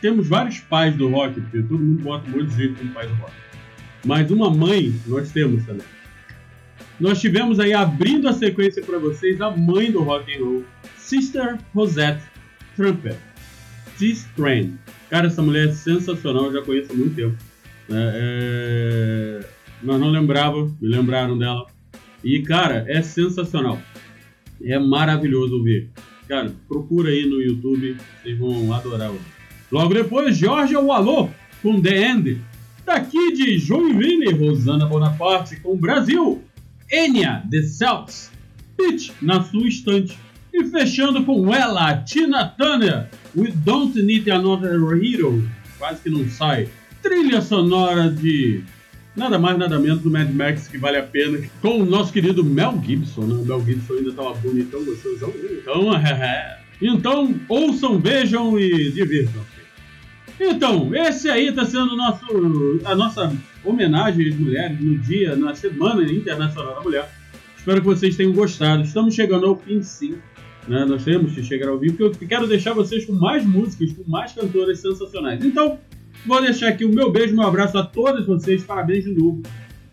Temos 0.02 0.28
vários 0.28 0.60
pais 0.60 0.95
do 0.95 1.10
rock, 1.10 1.39
porque 1.39 1.62
todo 1.62 1.80
mundo 1.80 2.04
bota 2.04 2.28
um 2.28 2.32
monte 2.32 2.49
de 2.49 2.56
jeito 2.56 2.76
como 2.76 2.91
pai 2.91 3.08
do 3.08 3.14
rock. 3.16 3.34
Mas 4.06 4.32
uma 4.32 4.49
mãe 4.49 4.93
nós 5.08 5.32
temos 5.32 5.64
também. 5.66 5.86
Nós 6.99 7.22
tivemos 7.22 7.60
aí 7.60 7.74
abrindo 7.74 8.28
a 8.28 8.34
sequência 8.34 8.84
pra 8.84 8.97
vocês 8.97 9.39
a 9.41 9.49
mãe 9.52 9.91
do 9.91 10.02
rock 10.04 10.36
and 10.36 10.43
roll, 10.43 10.64
Sister 10.97 11.58
Rosette 11.74 12.22
Trumpet. 12.76 13.18
This 13.97 14.28
Train. 14.36 14.78
Cara, 15.10 15.28
essa 15.28 15.41
mulher 15.41 15.70
é 15.70 15.72
sensacional, 15.72 16.45
eu 16.45 16.54
já 16.54 16.62
conheço 16.64 16.91
há 16.91 16.95
muito 16.95 17.16
tempo. 17.16 17.38
né? 17.88 18.12
É... 18.16 19.39
Nós 19.84 19.99
não 19.99 20.10
lembrava, 20.10 20.66
me 20.80 20.88
lembraram 20.88 21.38
dela. 21.38 21.66
E, 22.24 22.41
cara, 22.41 22.86
é 22.88 23.02
sensacional. 23.02 23.80
É 24.64 24.78
maravilhoso 24.80 25.58
ouvir. 25.58 25.89
Cara, 26.28 26.52
procura 26.68 27.10
aí 27.10 27.26
no 27.26 27.41
YouTube, 27.41 27.97
vocês 28.22 28.38
vão 28.38 28.74
adorar 28.74 29.10
ouvir. 29.10 29.41
Logo 29.72 29.93
depois, 29.93 30.36
Georgia 30.38 30.80
Walô 30.80 31.30
com 31.61 31.82
The 31.82 32.11
End. 32.11 32.41
Daqui 32.86 33.34
de 33.34 33.57
Joinville, 33.57 34.34
Rosana 34.34 34.86
Bonaparte 34.86 35.55
com 35.61 35.78
Brasil. 35.78 36.43
Enya, 36.91 37.43
The 37.49 37.61
Celts. 37.61 38.32
Pitch 38.76 39.11
na 39.22 39.43
sua 39.43 39.67
estante. 39.67 40.17
E 40.53 40.65
fechando 40.65 41.24
com 41.24 41.53
ela, 41.53 41.95
Tina 42.03 42.45
Turner. 42.45 43.07
We 43.36 43.51
Don't 43.51 44.01
Need 44.01 44.30
Another 44.30 44.74
Hero. 45.01 45.47
Quase 45.78 46.01
que 46.01 46.09
não 46.09 46.28
sai. 46.30 46.67
Trilha 47.01 47.41
sonora 47.41 48.09
de 48.09 48.63
nada 49.15 49.39
mais 49.39 49.57
nada 49.57 49.80
menos 49.80 50.01
do 50.01 50.11
Mad 50.11 50.30
Max 50.32 50.67
que 50.67 50.78
vale 50.78 50.97
a 50.97 51.03
pena. 51.03 51.39
Com 51.61 51.82
o 51.82 51.86
nosso 51.86 52.11
querido 52.11 52.43
Mel 52.43 52.82
Gibson, 52.84 53.22
né? 53.22 53.36
O 53.36 53.45
Mel 53.45 53.65
Gibson 53.65 53.93
ainda 53.93 54.11
tava 54.11 54.34
bonitão, 54.34 54.84
gostosão. 54.84 55.32
Então, 55.49 55.91
então 56.82 57.36
ouçam, 57.47 57.97
vejam 57.99 58.59
e 58.59 58.91
divirtam. 58.91 59.41
Então, 60.44 60.94
esse 60.96 61.30
aí 61.30 61.52
tá 61.52 61.64
sendo 61.64 61.96
nosso, 61.96 62.26
a 62.84 62.96
nossa 62.96 63.32
homenagem 63.64 64.28
às 64.28 64.36
mulheres 64.36 64.82
no 64.82 64.98
dia, 64.98 65.36
na 65.36 65.54
Semana 65.54 66.04
Internacional 66.12 66.76
da 66.76 66.82
Mulher. 66.82 67.10
Espero 67.56 67.80
que 67.80 67.86
vocês 67.86 68.16
tenham 68.16 68.34
gostado. 68.34 68.82
Estamos 68.82 69.14
chegando 69.14 69.46
ao 69.46 69.56
fim, 69.56 69.84
sim. 69.84 70.16
Né? 70.68 70.84
Nós 70.84 71.04
temos 71.04 71.34
que 71.36 71.44
chegar 71.44 71.70
ao 71.70 71.78
vivo, 71.78 71.96
porque 71.96 72.26
eu 72.26 72.28
quero 72.28 72.48
deixar 72.48 72.74
vocês 72.74 73.06
com 73.06 73.14
mais 73.14 73.46
músicas, 73.46 73.94
com 73.94 74.10
mais 74.10 74.32
cantoras 74.32 74.80
sensacionais. 74.80 75.46
Então, 75.46 75.78
vou 76.26 76.42
deixar 76.42 76.70
aqui 76.70 76.86
o 76.86 76.89
meu 76.89 77.12
beijo, 77.12 77.36
meu 77.36 77.46
abraço 77.46 77.78
a 77.78 77.84
todas 77.84 78.26
vocês. 78.26 78.64
Parabéns 78.64 79.04
de 79.04 79.14
novo. 79.14 79.44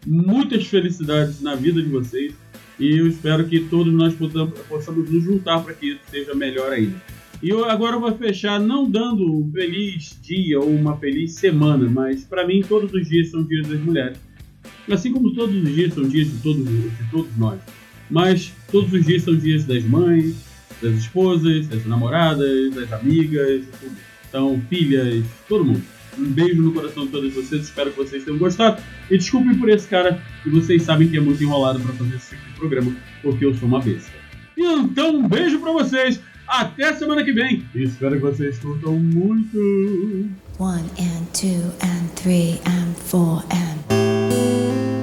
Muitas 0.07 0.67
felicidades 0.67 1.43
na 1.43 1.57
vida 1.57 1.83
de 1.83 1.91
vocês. 1.91 2.33
E 2.81 2.97
eu 2.97 3.07
espero 3.07 3.45
que 3.45 3.61
todos 3.61 3.93
nós 3.93 4.15
possamos 4.15 5.11
nos 5.11 5.25
juntar 5.25 5.63
para 5.63 5.75
que 5.75 5.91
isso 5.91 6.01
seja 6.11 6.35
melhor 6.35 6.73
ainda. 6.73 6.97
E 7.41 7.51
eu 7.51 7.64
agora 7.70 7.97
eu 7.97 8.01
vou 8.01 8.12
fechar 8.16 8.59
não 8.59 8.91
dando 8.91 9.24
um 9.32 9.51
feliz 9.53 10.18
dia 10.22 10.59
ou 10.59 10.68
uma 10.68 10.97
feliz 10.97 11.34
semana, 11.34 11.89
mas 11.89 12.24
para 12.24 12.45
mim 12.45 12.62
todos 12.66 12.93
os 12.93 13.09
dias 13.09 13.30
são 13.30 13.45
dias 13.45 13.68
das 13.68 13.80
mulheres. 13.80 14.18
Assim 14.91 15.12
como 15.12 15.32
todos 15.34 15.55
os 15.55 15.74
dias 15.74 15.95
são 15.95 16.09
dias 16.09 16.28
de 16.28 16.39
todos, 16.39 16.64
de 16.64 17.11
todos 17.11 17.36
nós. 17.36 17.61
Mas 18.11 18.53
todos 18.72 18.93
os 18.93 19.07
dias 19.07 19.22
são 19.22 19.36
dias 19.36 19.64
das 19.64 19.84
mães, 19.84 20.34
das 20.82 20.95
esposas, 20.95 21.68
das 21.68 21.84
namoradas, 21.86 22.74
das 22.74 22.93
amigas, 22.93 23.62
então 24.28 24.61
filhas, 24.68 25.24
todo 25.49 25.64
mundo. 25.64 25.82
Um 26.18 26.24
beijo 26.24 26.61
no 26.61 26.72
coração 26.72 27.07
de 27.07 27.12
todos 27.12 27.32
vocês, 27.32 27.62
espero 27.62 27.93
que 27.93 27.97
vocês 27.99 28.24
tenham 28.24 28.39
gostado. 28.39 28.82
E 29.09 29.16
desculpem 29.16 29.57
por 29.57 29.68
esse 29.68 29.86
cara, 29.86 30.20
que 30.43 30.51
vocês 30.51 30.82
sabem 30.82 31.09
que 31.09 31.16
é 31.16 31.20
muito 31.20 31.43
enrolado 31.45 31.78
para 31.78 31.93
fazer 31.93 32.16
esse 32.16 32.34
tipo 32.34 32.49
de 32.49 32.55
programa, 32.55 32.97
porque 33.22 33.45
eu 33.45 33.55
sou 33.55 33.68
uma 33.68 33.80
besta. 33.80 34.11
Então, 34.57 35.16
um 35.16 35.28
beijo 35.28 35.61
para 35.61 35.72
vocês, 35.72 36.20
até 36.49 36.93
semana 36.95 37.23
que 37.23 37.33
vem. 37.33 37.65
Espero 37.75 38.17
que 38.17 38.23
vocês 38.23 38.59
curtam 38.59 38.99
muito. 38.99 39.59
One 40.59 40.85
and 40.99 41.25
two 41.33 41.73
and 41.83 42.09
three 42.17 42.61
and 42.67 42.95
four 42.97 43.45
and. 43.51 44.98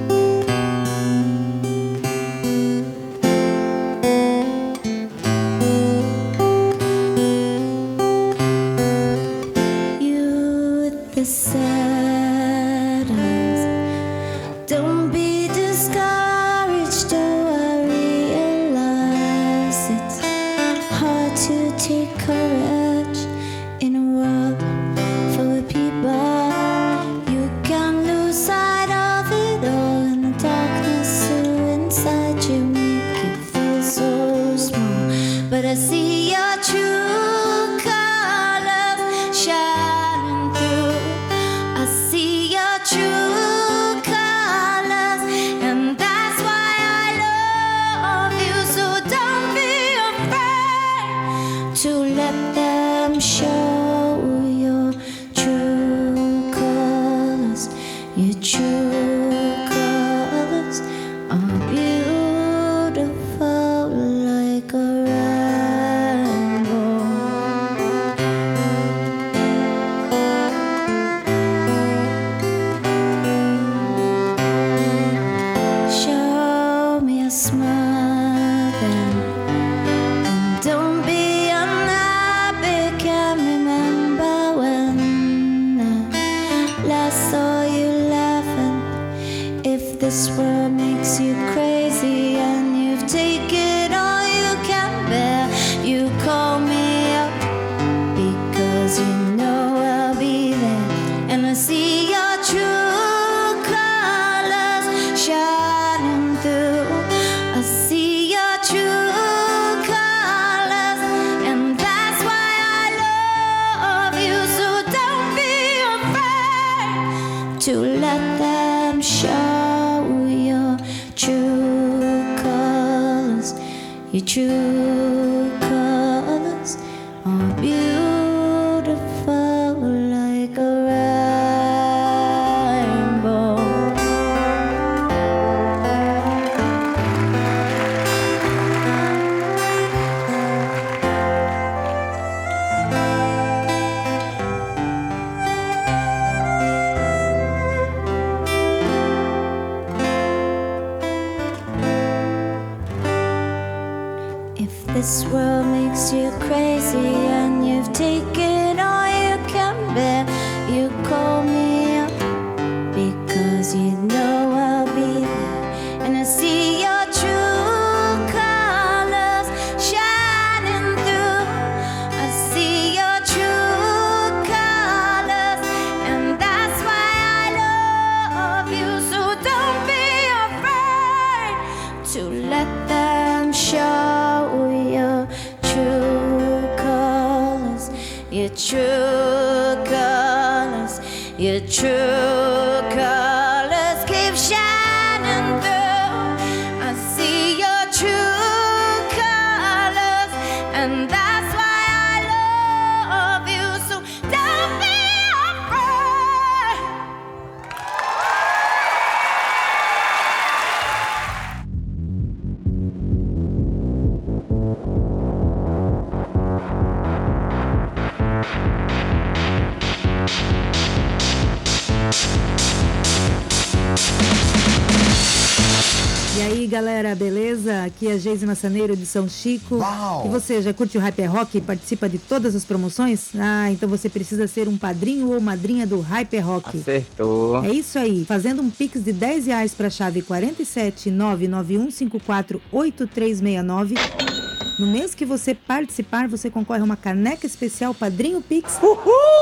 Galera, 227.06 227.14
beleza? 227.14 227.84
Aqui 227.84 228.08
é 228.08 228.12
a 228.12 228.18
Geise 228.18 228.44
Massaneiro 228.46 228.96
de 228.96 229.06
São 229.06 229.28
Chico. 229.28 229.78
E 230.24 230.28
você 230.28 230.60
já 230.60 230.72
curte 230.72 230.98
o 230.98 231.00
Hyper 231.00 231.30
Rock 231.30 231.58
e 231.58 231.60
participa 231.60 232.08
de 232.08 232.18
todas 232.18 232.56
as 232.56 232.64
promoções? 232.64 233.28
Ah, 233.38 233.70
então 233.70 233.88
você 233.88 234.08
precisa 234.08 234.46
ser 234.48 234.68
um 234.68 234.76
padrinho 234.76 235.32
ou 235.32 235.40
madrinha 235.40 235.86
do 235.86 236.00
Hyper 236.00 236.46
Rock. 236.46 236.78
Acertou. 236.78 237.64
É 237.64 237.70
isso 237.70 237.98
aí. 237.98 238.24
Fazendo 238.24 238.62
um 238.62 238.70
pix 238.70 239.02
de 239.02 239.12
10 239.12 239.46
reais 239.46 239.74
para 239.74 239.86
a 239.86 239.90
chave 239.90 240.22
47 240.22 241.10
99154 241.10 242.60
8369. 242.72 244.55
No 244.78 244.86
mês 244.86 245.14
que 245.14 245.24
você 245.24 245.54
participar, 245.54 246.28
você 246.28 246.50
concorre 246.50 246.80
a 246.80 246.84
uma 246.84 246.96
caneca 246.96 247.46
especial 247.46 247.94
Padrinho 247.94 248.42
Pix. 248.42 248.78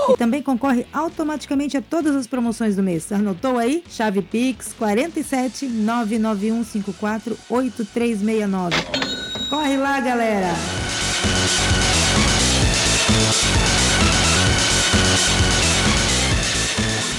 E 0.09 0.16
também 0.16 0.41
concorre 0.41 0.87
automaticamente 0.93 1.76
a 1.76 1.82
todas 1.82 2.14
as 2.14 2.26
promoções 2.26 2.76
do 2.76 2.82
mês. 2.82 3.11
Anotou 3.11 3.59
aí? 3.59 3.82
Chave 3.89 4.22
Pix 4.22 4.72
47 4.78 5.66
99154 5.66 7.37
8369. 7.51 8.76
Corre 9.51 9.76
lá, 9.76 10.01
galera! 10.01 10.55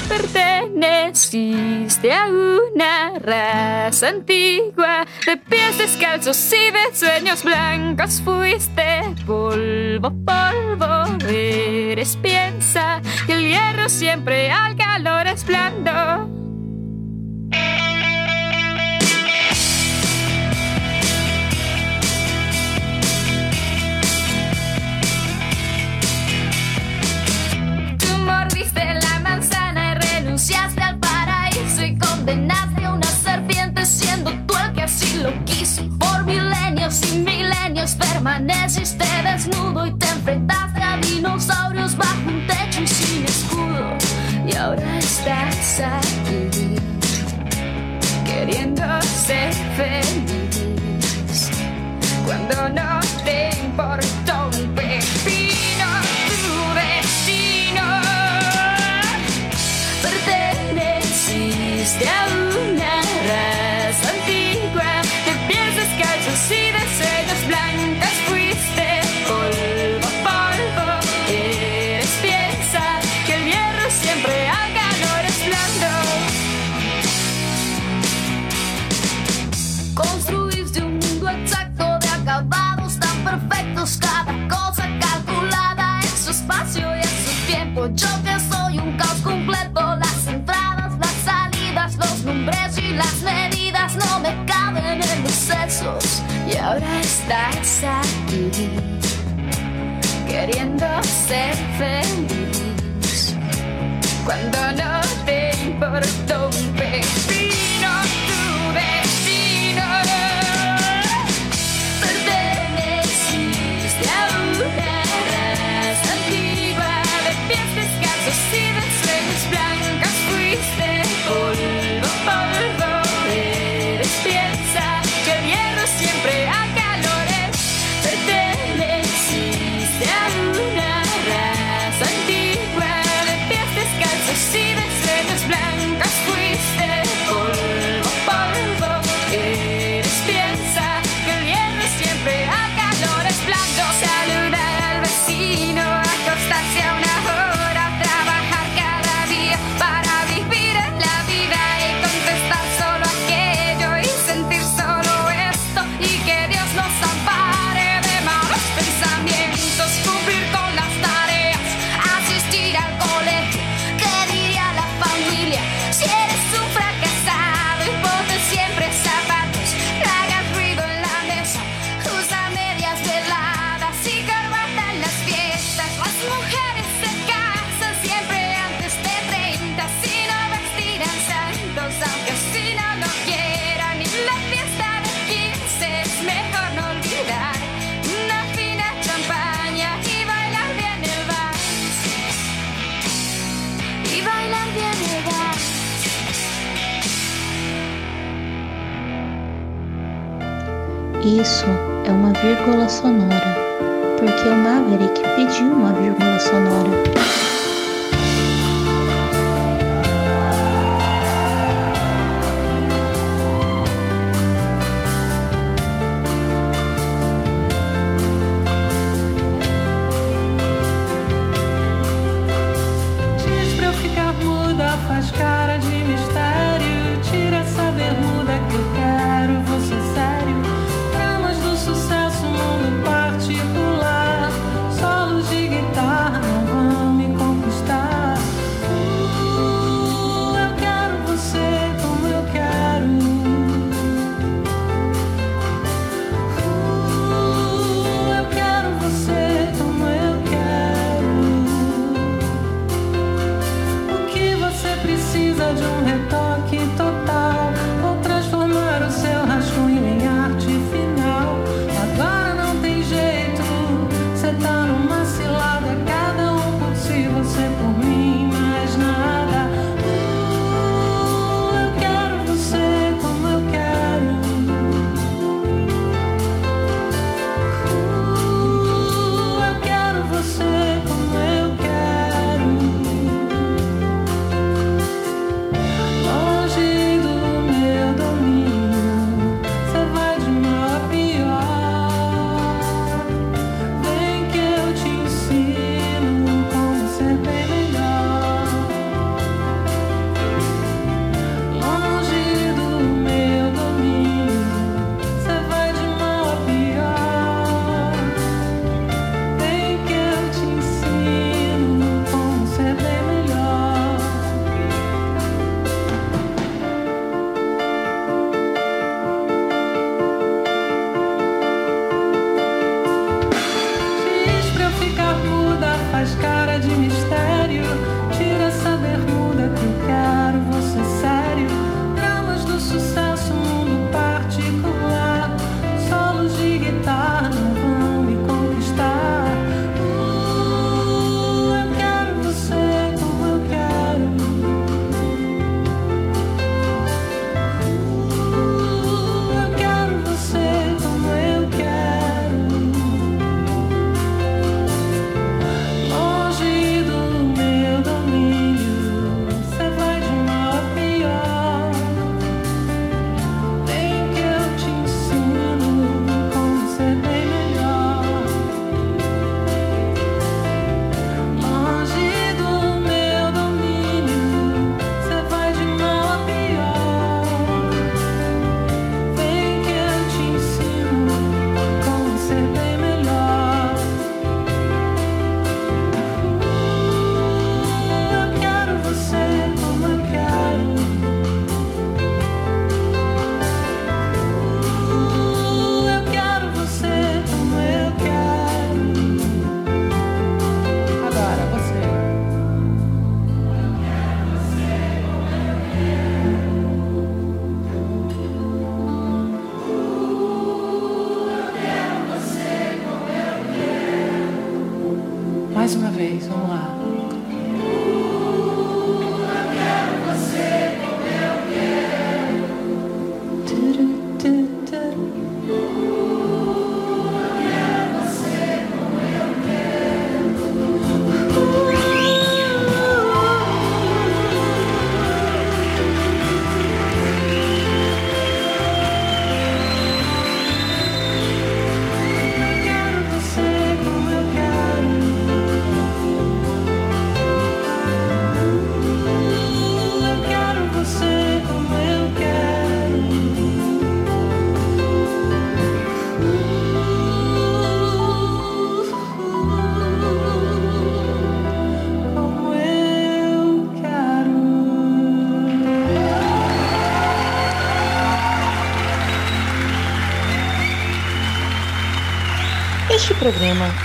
Perteneciste 0.08 2.14
a 2.14 2.28
una 2.28 3.18
raza 3.20 4.10
antigua 4.10 5.06
de 5.26 5.38
pies 5.38 5.78
descalzos 5.78 6.54
y 6.54 6.72
de 6.72 6.96
sueños 6.96 7.44
blancos. 7.44 8.22
Fuiste 8.22 9.02
polvo, 9.26 10.14
polvo, 10.26 11.18
eres 11.28 12.16
piensa 12.18 13.02
que 13.26 13.34
el 13.34 13.48
hierro 13.48 13.90
siempre 13.90 14.52
al 14.52 14.76
permaneciste 37.94 39.06
desnudo 39.24 39.86
y 39.86 39.92
te 39.94 40.08
enfrentaste 40.08 40.82
a 40.82 40.98
dinosaurios 40.98 41.96
bajo 41.96 42.28
un 42.28 42.48
techo 42.48 42.82
y 42.82 42.88
sin 42.88 43.26
escudo. 43.26 43.98
Y 44.48 44.56
ahora 44.56 44.98
estás 44.98 45.82
aquí 45.82 46.78
queriendo 48.26 48.84
ser 49.02 49.54
feliz 49.76 51.52
cuando 52.26 52.70
no 52.70 52.95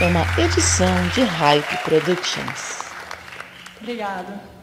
é 0.00 0.06
uma 0.06 0.24
edição 0.38 1.08
de 1.14 1.22
Hype 1.22 1.76
Productions. 1.84 2.80
Obrigada. 3.80 4.59